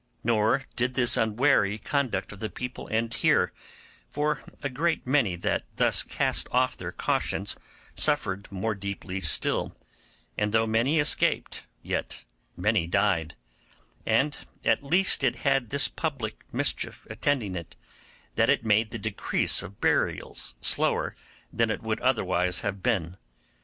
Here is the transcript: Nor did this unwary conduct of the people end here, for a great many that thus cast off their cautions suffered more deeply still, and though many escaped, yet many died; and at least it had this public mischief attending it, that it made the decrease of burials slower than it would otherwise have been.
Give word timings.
Nor 0.23 0.63
did 0.75 0.95
this 0.95 1.15
unwary 1.15 1.77
conduct 1.77 2.31
of 2.31 2.39
the 2.39 2.49
people 2.49 2.87
end 2.89 3.13
here, 3.13 3.53
for 4.09 4.41
a 4.63 4.67
great 4.67 5.05
many 5.05 5.35
that 5.35 5.61
thus 5.75 6.01
cast 6.01 6.47
off 6.51 6.75
their 6.75 6.91
cautions 6.91 7.55
suffered 7.93 8.51
more 8.51 8.73
deeply 8.73 9.21
still, 9.21 9.77
and 10.39 10.53
though 10.53 10.65
many 10.65 10.97
escaped, 10.97 11.67
yet 11.83 12.23
many 12.57 12.87
died; 12.87 13.35
and 14.03 14.37
at 14.65 14.81
least 14.83 15.23
it 15.23 15.35
had 15.45 15.69
this 15.69 15.87
public 15.87 16.51
mischief 16.51 17.05
attending 17.07 17.55
it, 17.55 17.75
that 18.33 18.49
it 18.49 18.65
made 18.65 18.89
the 18.89 18.97
decrease 18.97 19.61
of 19.61 19.79
burials 19.79 20.55
slower 20.61 21.15
than 21.53 21.69
it 21.69 21.83
would 21.83 22.01
otherwise 22.01 22.61
have 22.61 22.81
been. 22.81 23.17